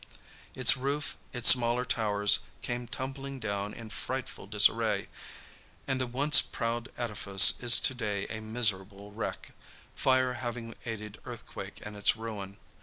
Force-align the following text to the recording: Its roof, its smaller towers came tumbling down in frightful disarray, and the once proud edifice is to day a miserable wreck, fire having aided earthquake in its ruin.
Its 0.55 0.75
roof, 0.75 1.15
its 1.31 1.49
smaller 1.49 1.85
towers 1.85 2.39
came 2.63 2.87
tumbling 2.87 3.39
down 3.39 3.71
in 3.71 3.87
frightful 3.91 4.47
disarray, 4.47 5.07
and 5.87 6.01
the 6.01 6.07
once 6.07 6.41
proud 6.41 6.89
edifice 6.97 7.53
is 7.59 7.79
to 7.79 7.93
day 7.93 8.25
a 8.25 8.39
miserable 8.41 9.11
wreck, 9.11 9.51
fire 9.95 10.33
having 10.33 10.73
aided 10.87 11.19
earthquake 11.23 11.81
in 11.81 11.95
its 11.95 12.15
ruin. 12.15 12.57